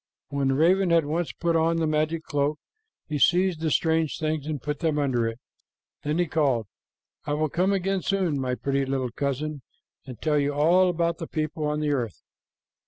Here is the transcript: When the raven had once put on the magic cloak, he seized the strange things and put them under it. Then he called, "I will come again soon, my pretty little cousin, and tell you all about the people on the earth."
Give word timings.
When 0.29 0.47
the 0.47 0.55
raven 0.55 0.89
had 0.89 1.05
once 1.05 1.31
put 1.31 1.55
on 1.55 1.77
the 1.77 1.85
magic 1.85 2.23
cloak, 2.23 2.57
he 3.07 3.19
seized 3.19 3.61
the 3.61 3.69
strange 3.69 4.17
things 4.17 4.47
and 4.47 4.59
put 4.59 4.79
them 4.79 4.97
under 4.97 5.27
it. 5.27 5.37
Then 6.01 6.17
he 6.17 6.25
called, 6.25 6.65
"I 7.25 7.33
will 7.33 7.49
come 7.49 7.71
again 7.71 8.01
soon, 8.01 8.41
my 8.41 8.55
pretty 8.55 8.83
little 8.83 9.11
cousin, 9.11 9.61
and 10.07 10.19
tell 10.19 10.39
you 10.39 10.55
all 10.55 10.89
about 10.89 11.19
the 11.19 11.27
people 11.27 11.65
on 11.67 11.81
the 11.81 11.91
earth." 11.91 12.19